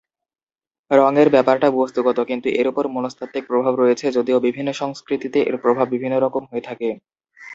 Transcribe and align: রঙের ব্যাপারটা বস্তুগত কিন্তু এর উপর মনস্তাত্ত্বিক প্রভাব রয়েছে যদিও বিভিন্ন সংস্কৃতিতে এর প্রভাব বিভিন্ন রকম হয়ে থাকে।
রঙের 0.91 1.27
ব্যাপারটা 1.31 1.67
বস্তুগত 1.77 2.17
কিন্তু 2.29 2.47
এর 2.59 2.67
উপর 2.67 2.83
মনস্তাত্ত্বিক 2.95 3.43
প্রভাব 3.47 3.73
রয়েছে 3.75 4.05
যদিও 4.17 4.37
বিভিন্ন 4.47 4.69
সংস্কৃতিতে 4.81 5.39
এর 5.49 5.55
প্রভাব 5.63 5.85
বিভিন্ন 5.93 6.15
রকম 6.19 6.43
হয়ে 6.47 6.67
থাকে। 6.69 6.89